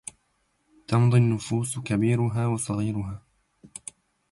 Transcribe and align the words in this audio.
تمضي 0.87 1.17
النفوس 1.17 1.79
كبيرها 1.79 2.47
وصغيرها 2.47 3.21